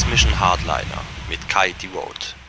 Transmission 0.00 0.40
Hardliner 0.40 1.02
mit 1.28 1.46
Kai 1.50 1.72
Devote. 1.72 2.39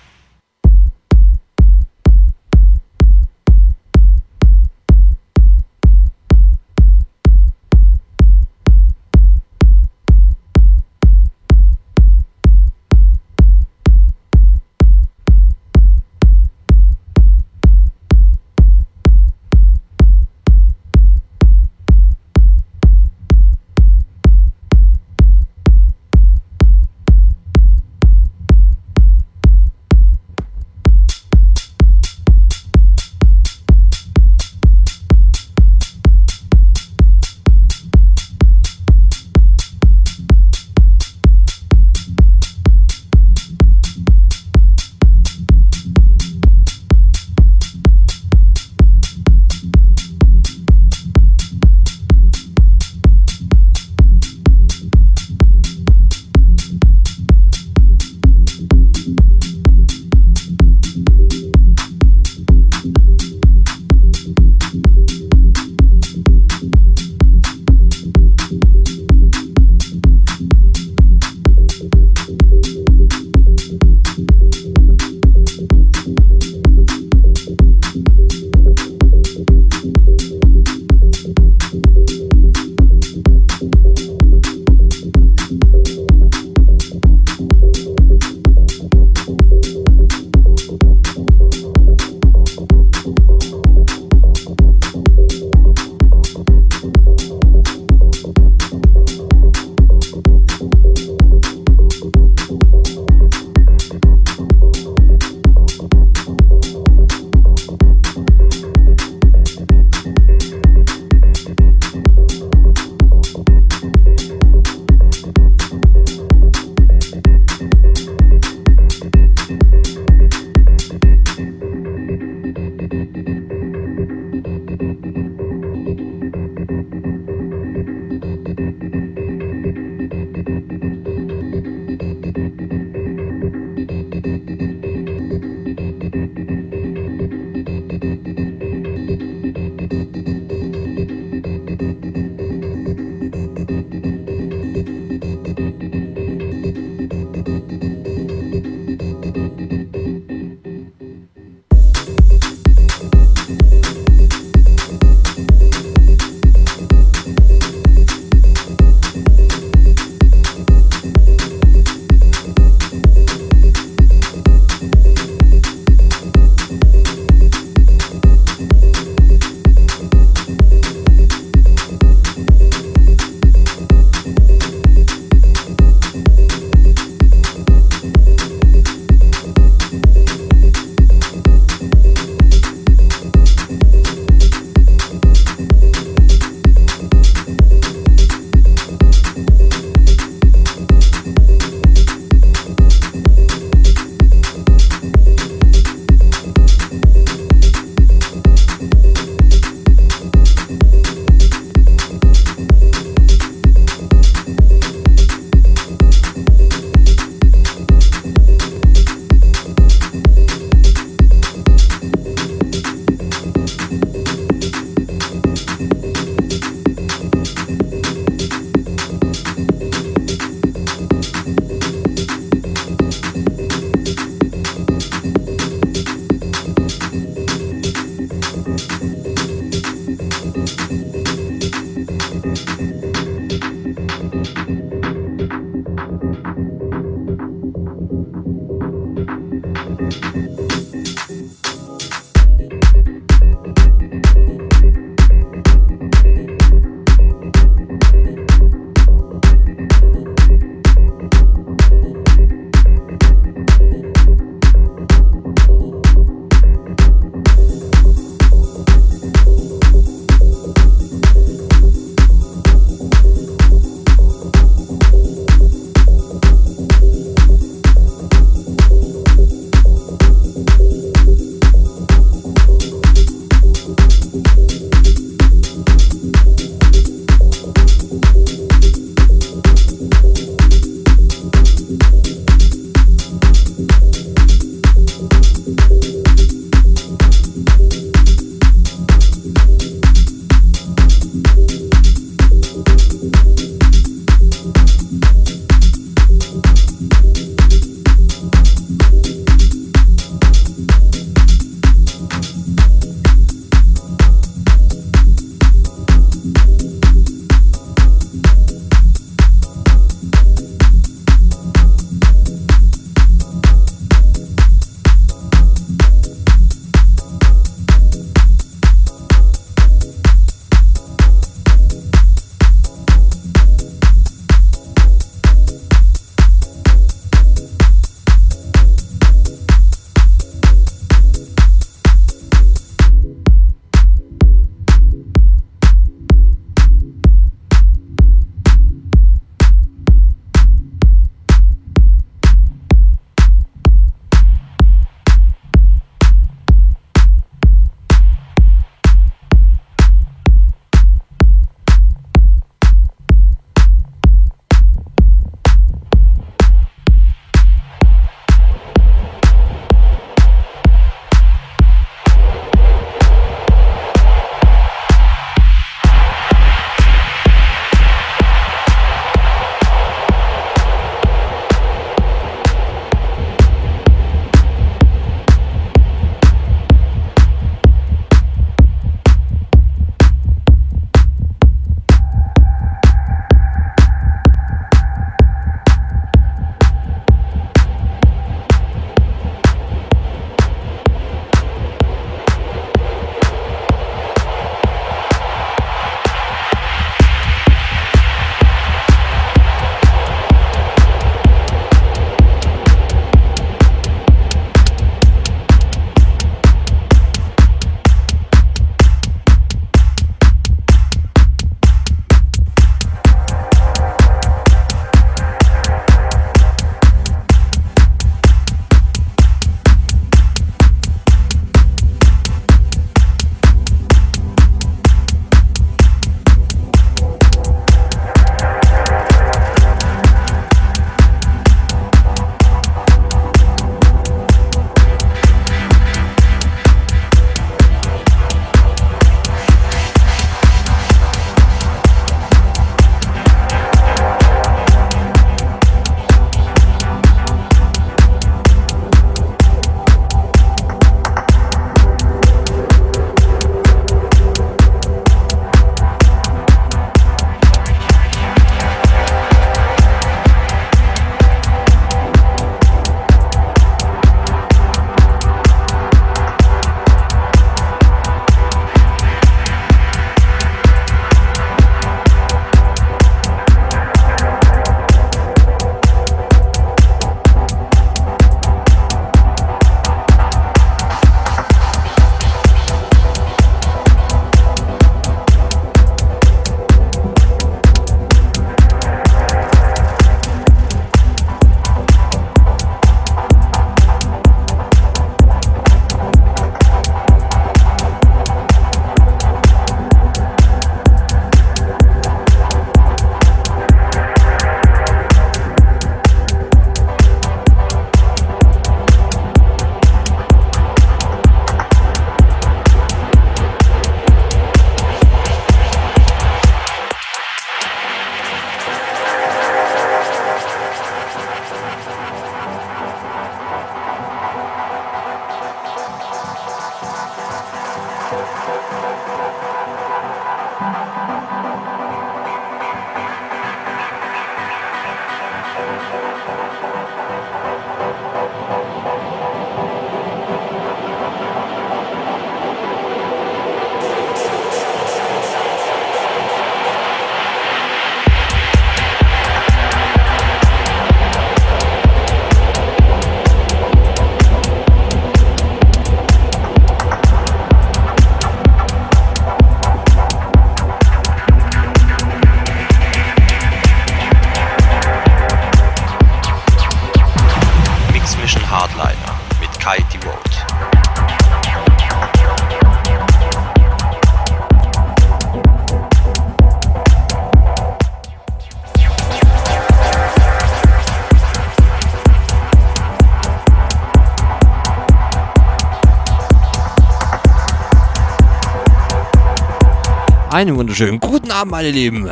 Einen 590.61 590.75
wunderschönen 590.75 591.19
guten 591.19 591.49
Abend, 591.49 591.71
meine 591.71 591.89
Lieben. 591.89 592.29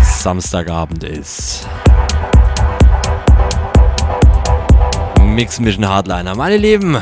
Samstagabend 0.00 1.02
ist. 1.02 1.66
Mix 5.20 5.58
Mission 5.58 5.88
Hardliner. 5.88 6.36
Meine 6.36 6.58
Lieben, 6.58 6.96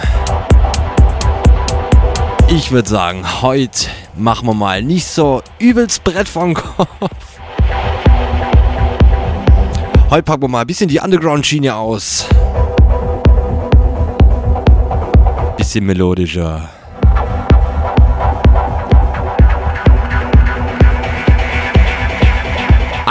ich 2.49 2.71
würde 2.71 2.89
sagen, 2.89 3.43
heute 3.43 3.91
machen 4.17 4.49
wir 4.49 4.55
mal 4.55 4.83
nicht 4.83 5.05
so 5.05 5.43
übelst 5.59 6.03
Brett 6.03 6.27
vom 6.27 6.55
Kopf. 6.55 6.89
Heute 10.09 10.23
packen 10.23 10.41
wir 10.45 10.49
mal 10.49 10.63
ein 10.63 10.67
bisschen 10.67 10.89
die 10.89 11.01
Underground-Schiene 11.01 11.75
aus. 11.75 12.27
Bisschen 15.59 15.85
melodischer. 15.85 16.71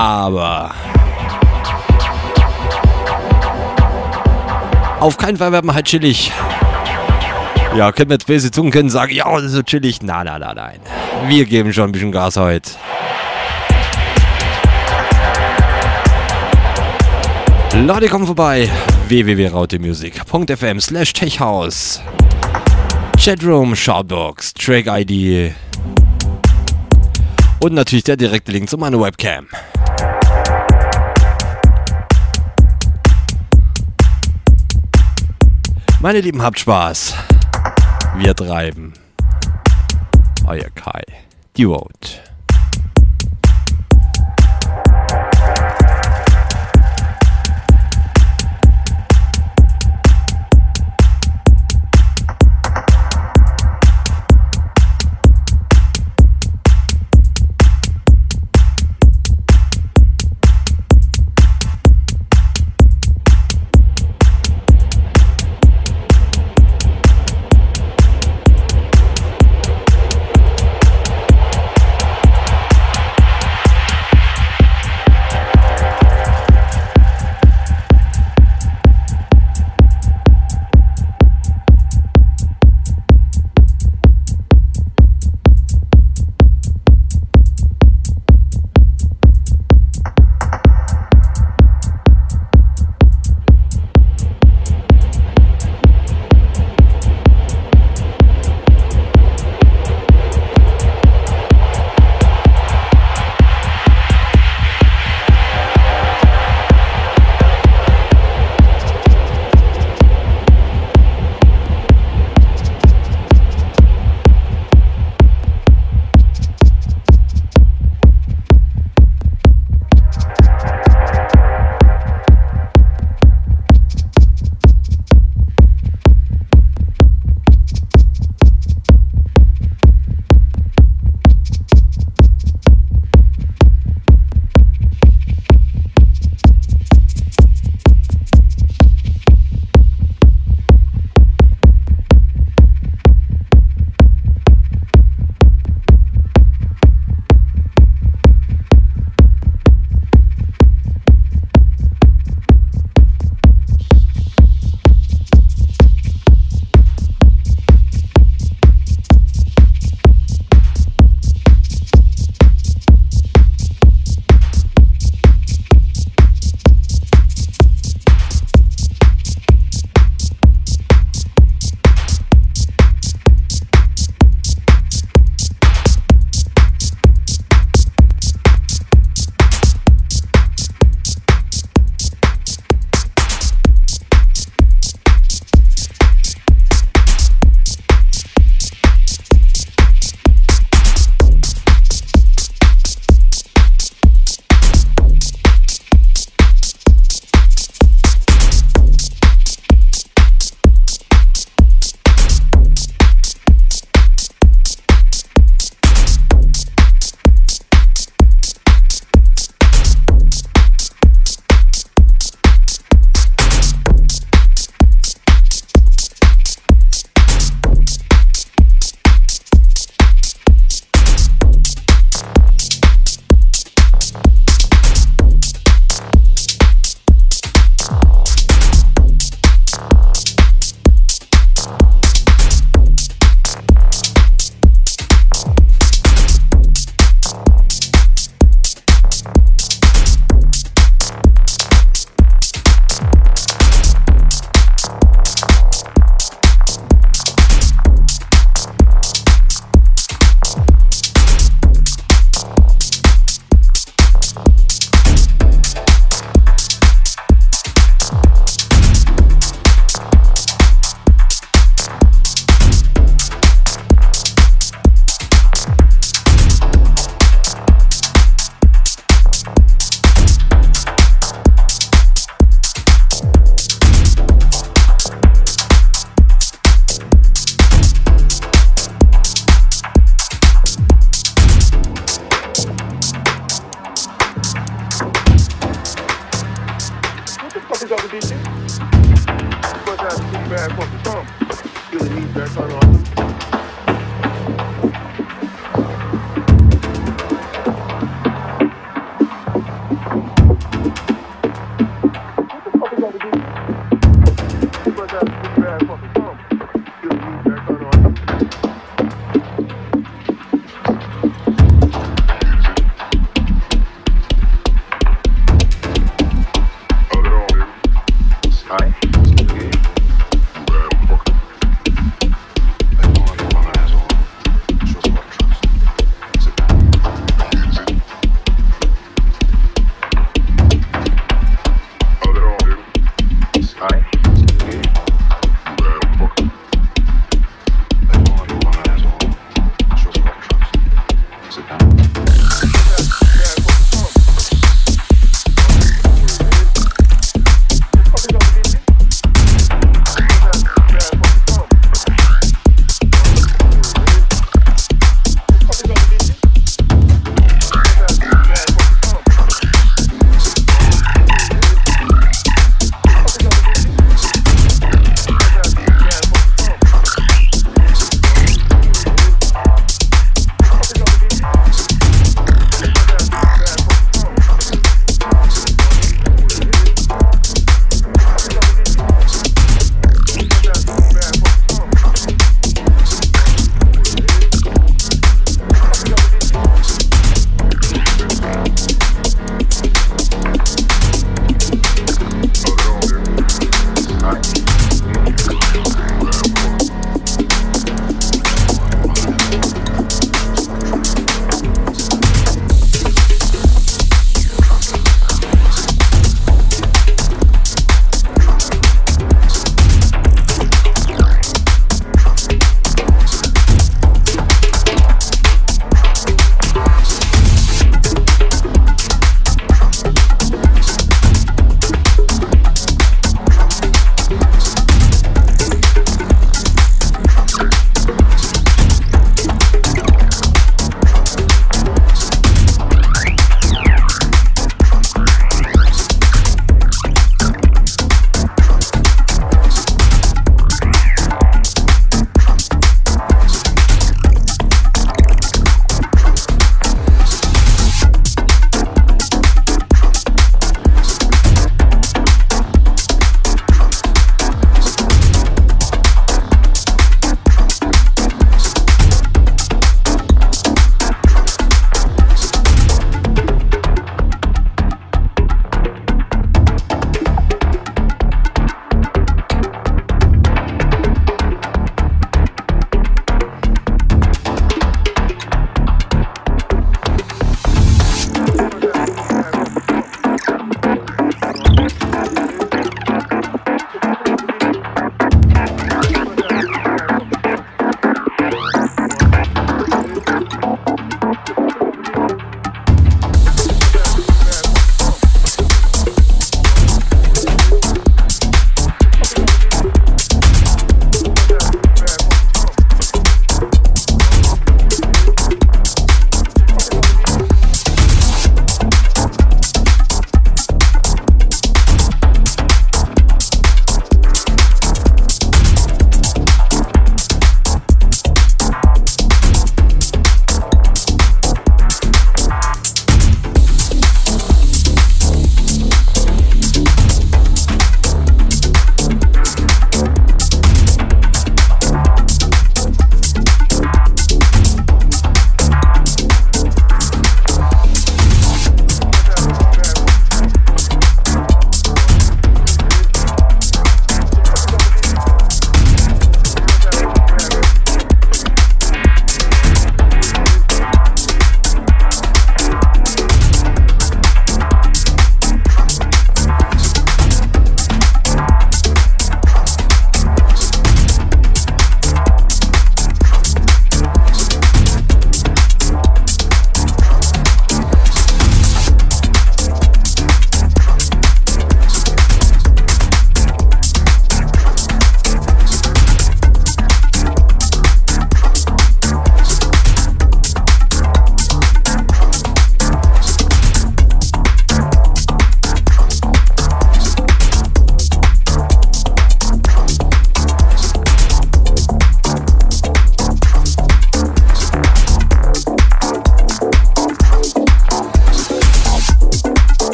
Aber 0.00 0.74
auf 4.98 5.18
keinen 5.18 5.36
Fall 5.36 5.52
werden 5.52 5.66
wir 5.66 5.74
halt 5.74 5.84
chillig. 5.84 6.32
Ja, 7.76 7.92
können 7.92 8.08
wir 8.08 8.14
jetzt 8.14 8.26
böse 8.26 8.50
Zungen 8.50 8.72
können 8.72 8.88
sagen, 8.88 9.12
ja, 9.12 9.30
das 9.30 9.44
ist 9.44 9.52
so 9.52 9.62
chillig. 9.62 10.00
Nein, 10.00 10.24
nein, 10.24 10.40
nein, 10.40 10.56
nein. 10.56 10.80
Wir 11.28 11.44
geben 11.44 11.70
schon 11.74 11.90
ein 11.90 11.92
bisschen 11.92 12.12
Gas 12.12 12.38
heute. 12.38 12.70
Leute, 17.74 18.08
kommen 18.08 18.24
vorbei. 18.24 18.70
www.rautemusic.fm 19.08 20.80
slash 20.80 21.12
techhouse. 21.12 22.00
Chatroom, 23.18 23.76
Shoutbox, 23.76 24.54
Track 24.54 24.86
ID. 24.86 25.52
Und 27.62 27.74
natürlich 27.74 28.04
der 28.04 28.16
direkte 28.16 28.50
Link 28.52 28.70
zu 28.70 28.78
meiner 28.78 28.98
Webcam. 28.98 29.46
Meine 36.02 36.22
Lieben, 36.22 36.40
habt 36.40 36.58
Spaß. 36.58 37.14
Wir 38.16 38.34
treiben. 38.34 38.94
Euer 40.46 40.70
Kai. 40.74 41.02
Die 41.58 41.66
Vote. 41.66 42.19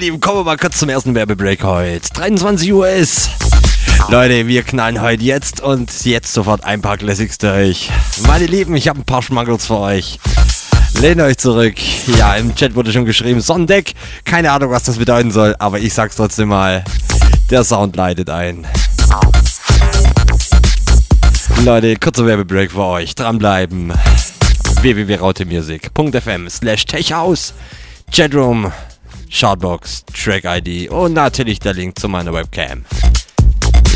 Lieben, 0.00 0.18
kommen 0.18 0.38
wir 0.38 0.44
mal 0.44 0.56
kurz 0.56 0.78
zum 0.78 0.88
ersten 0.88 1.14
Werbebreak 1.14 1.62
heute. 1.62 2.08
23 2.14 2.72
Uhr 2.72 2.88
ist. 2.88 3.28
Leute, 4.08 4.46
wir 4.46 4.62
knallen 4.62 5.02
heute 5.02 5.22
jetzt 5.22 5.60
und 5.60 6.06
jetzt 6.06 6.32
sofort 6.32 6.64
ein 6.64 6.80
paar 6.80 6.96
Classics 6.96 7.36
durch. 7.36 7.90
Meine 8.26 8.46
Lieben, 8.46 8.74
ich 8.76 8.88
habe 8.88 9.00
ein 9.00 9.04
paar 9.04 9.20
Schmuggles 9.20 9.66
für 9.66 9.76
euch. 9.76 10.18
Lehnt 10.98 11.20
euch 11.20 11.36
zurück. 11.36 11.74
Ja, 12.16 12.34
im 12.36 12.54
Chat 12.54 12.74
wurde 12.74 12.92
schon 12.92 13.04
geschrieben, 13.04 13.42
Sonnendeck. 13.42 13.92
Keine 14.24 14.52
Ahnung, 14.52 14.70
was 14.70 14.84
das 14.84 14.96
bedeuten 14.96 15.32
soll, 15.32 15.54
aber 15.58 15.78
ich 15.78 15.92
sag's 15.92 16.16
trotzdem 16.16 16.48
mal. 16.48 16.82
Der 17.50 17.62
Sound 17.62 17.94
leitet 17.94 18.30
ein. 18.30 18.66
Leute, 21.62 21.96
kurzer 21.96 22.24
Werbebreak 22.24 22.72
für 22.72 22.84
euch. 22.84 23.14
Dranbleiben. 23.14 23.92
www.rautemusic.fm 24.80 26.48
slash 26.48 26.86
techhouse. 26.86 27.52
Chatroom. 28.10 28.72
Shoutbox, 29.32 30.04
Track 30.06 30.44
ID 30.44 30.90
und 30.90 31.12
natürlich 31.12 31.60
der 31.60 31.72
Link 31.72 31.98
zu 31.98 32.08
meiner 32.08 32.34
Webcam. 32.34 32.84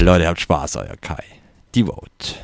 Leute, 0.00 0.28
habt 0.28 0.40
Spaß, 0.40 0.76
euer 0.76 0.96
Kai. 1.00 1.24
Die 1.74 1.82
Vote. 1.82 2.36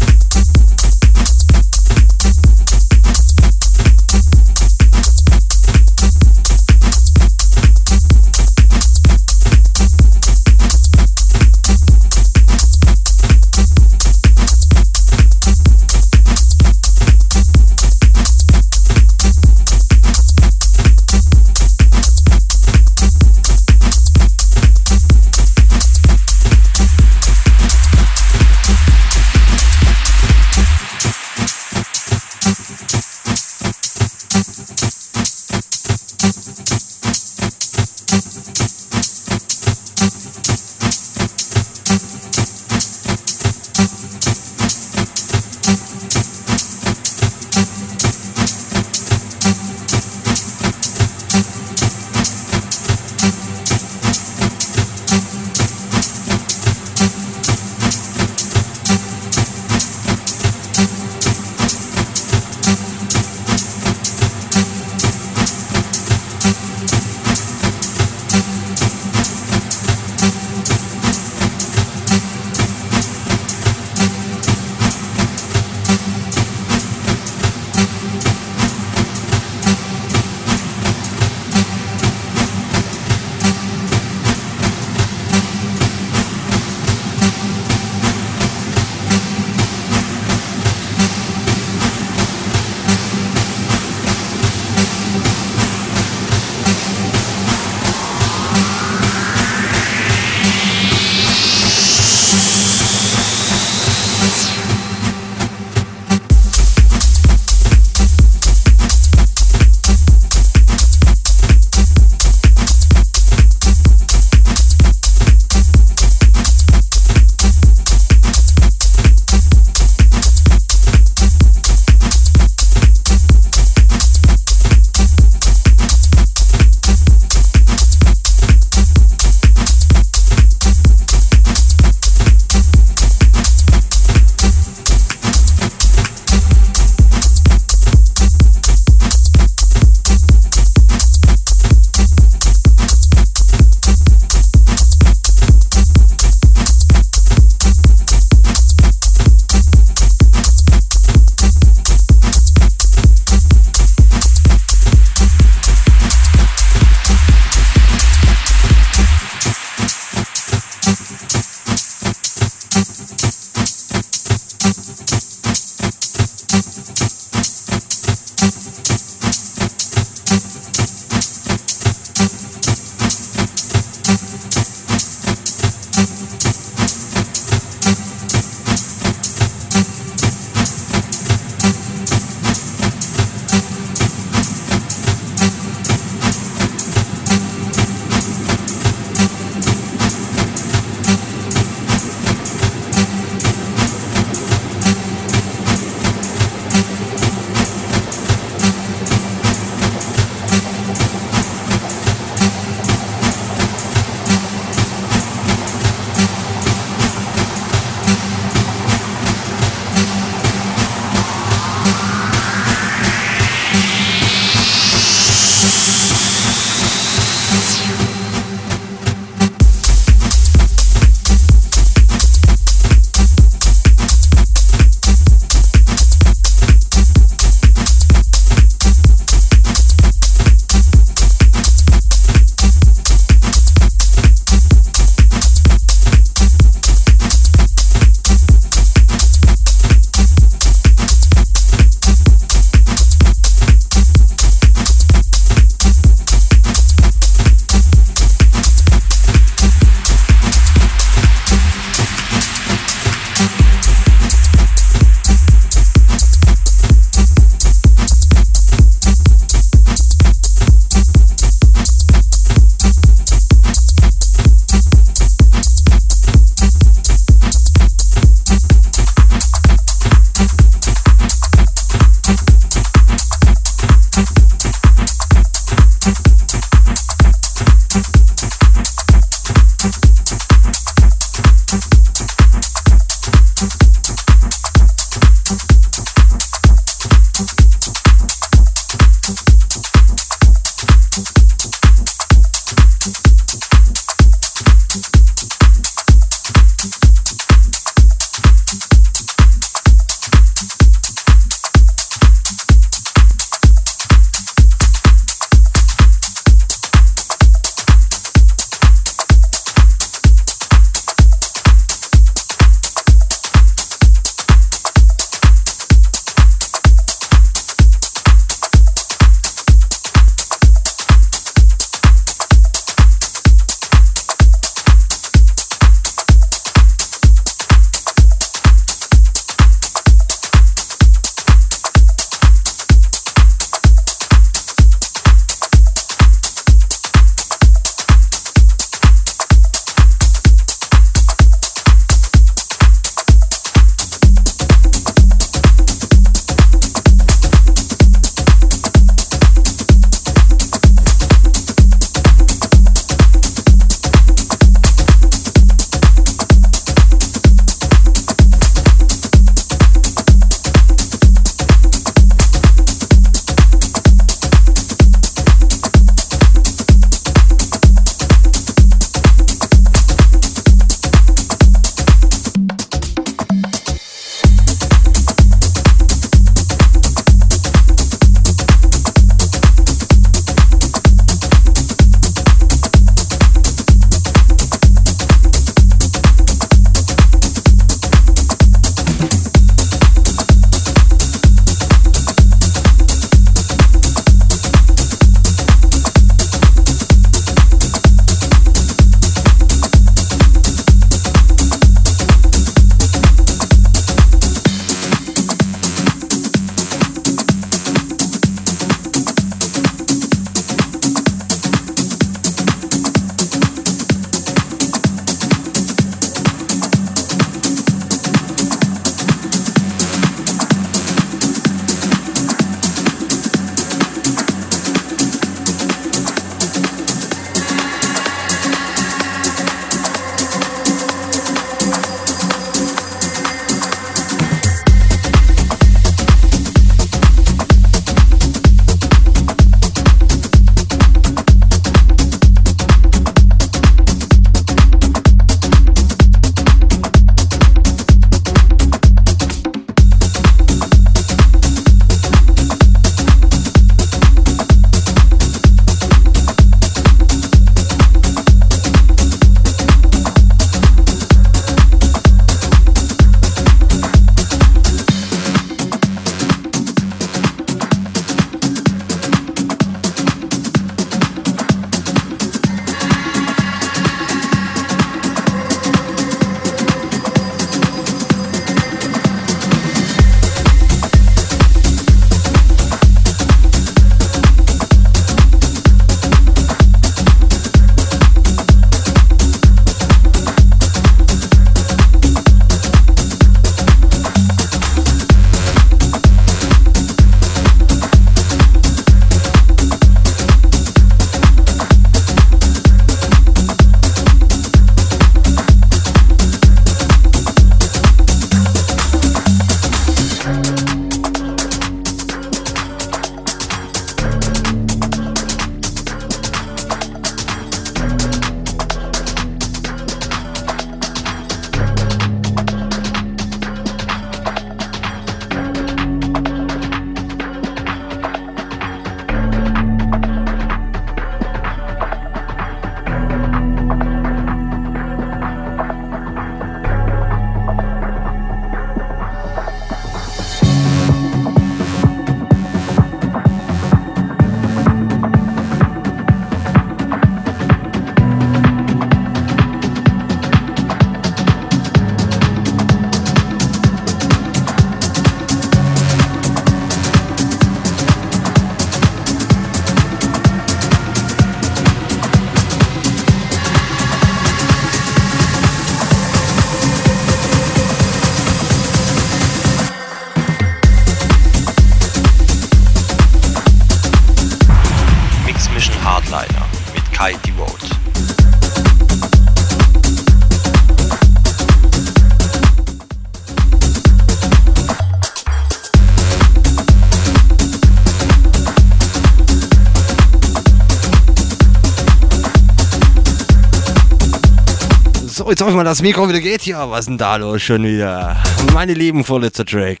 Jetzt 595.48 595.60
hoffe 595.60 595.70
ich 595.70 595.76
mal, 595.76 595.84
das 595.84 596.02
Mikro 596.02 596.28
wieder 596.28 596.40
geht 596.40 596.62
hier. 596.62 596.78
Was 596.90 597.00
ist 597.00 597.08
denn 597.08 597.18
da 597.18 597.36
los 597.36 597.62
schon 597.62 597.84
wieder? 597.84 598.36
Meine 598.74 598.94
lieben, 598.94 599.22
vorletzter 599.22 599.64
Track. 599.64 600.00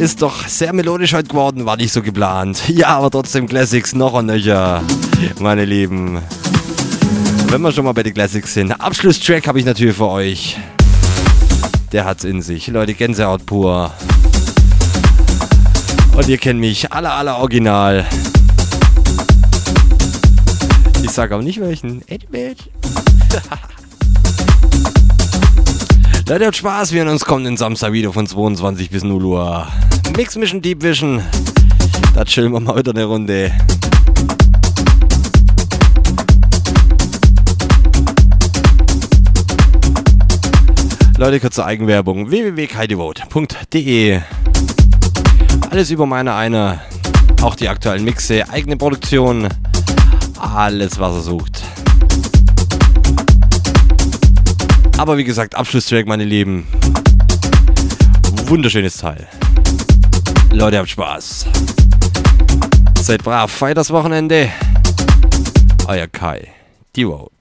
Ist 0.00 0.20
doch 0.20 0.48
sehr 0.48 0.72
melodisch 0.72 1.14
heute 1.14 1.28
geworden, 1.28 1.64
war 1.64 1.76
nicht 1.76 1.92
so 1.92 2.02
geplant. 2.02 2.68
Ja, 2.68 2.88
aber 2.88 3.10
trotzdem 3.10 3.46
Classics 3.46 3.94
noch 3.94 4.14
und 4.14 4.26
nöcher, 4.26 4.82
meine 5.38 5.64
Lieben. 5.64 6.18
Wenn 7.46 7.62
wir 7.62 7.70
schon 7.70 7.84
mal 7.84 7.92
bei 7.92 8.02
den 8.02 8.14
Classics 8.14 8.54
sind. 8.54 8.72
Abschlusstrack 8.72 9.46
habe 9.46 9.60
ich 9.60 9.64
natürlich 9.64 9.96
für 9.96 10.08
euch. 10.08 10.58
Der 11.92 12.04
hat's 12.04 12.24
in 12.24 12.42
sich. 12.42 12.66
Leute, 12.66 12.94
Gänsehaut 12.94 13.46
pur. 13.46 13.92
Und 16.16 16.28
ihr 16.28 16.38
kennt 16.38 16.58
mich, 16.58 16.90
aller, 16.90 17.12
aller 17.12 17.38
Original. 17.38 18.06
Sage 21.20 21.36
auch 21.36 21.42
nicht 21.42 21.60
welchen. 21.60 22.00
Leute, 26.26 26.46
habt 26.46 26.56
Spaß. 26.56 26.92
Wir 26.92 27.00
hören 27.00 27.10
uns 27.12 27.26
kommenden 27.26 27.58
Samstag 27.58 27.92
wieder 27.92 28.10
von 28.10 28.26
22 28.26 28.88
bis 28.88 29.04
0 29.04 29.22
Uhr. 29.22 29.68
Mix 30.16 30.36
Mission 30.36 30.62
Deep 30.62 30.82
Vision. 30.82 31.22
Da 32.14 32.24
chillen 32.24 32.54
wir 32.54 32.60
mal 32.60 32.74
wieder 32.78 32.92
eine 32.92 33.04
Runde. 33.04 33.52
Leute, 41.18 41.38
kurze 41.38 41.66
Eigenwerbung. 41.66 42.30
www.kaidevote.de 42.30 44.20
Alles 45.68 45.90
über 45.90 46.06
meine 46.06 46.32
eine. 46.32 46.80
Auch 47.42 47.56
die 47.56 47.68
aktuellen 47.68 48.04
Mixe, 48.04 48.48
eigene 48.48 48.78
Produktion. 48.78 49.48
Alles, 50.40 50.98
was 50.98 51.14
er 51.16 51.20
sucht. 51.22 51.62
Aber 54.96 55.16
wie 55.16 55.24
gesagt, 55.24 55.54
Abschlusstrack, 55.54 56.06
meine 56.06 56.24
Lieben. 56.24 56.66
Wunderschönes 58.46 58.96
Teil. 58.96 59.28
Leute, 60.50 60.78
habt 60.78 60.88
Spaß. 60.88 61.46
Seid 63.00 63.22
brav, 63.22 63.50
feiert 63.50 63.78
das 63.78 63.90
Wochenende. 63.90 64.50
Euer 65.86 66.06
Kai. 66.06 66.48
Die 66.96 67.04
Vote. 67.04 67.39